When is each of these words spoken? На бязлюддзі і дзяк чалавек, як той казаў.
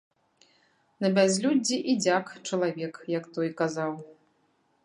На 1.03 1.11
бязлюддзі 1.17 1.77
і 1.93 1.95
дзяк 2.03 2.33
чалавек, 2.47 2.95
як 3.17 3.23
той 3.37 3.55
казаў. 3.61 3.93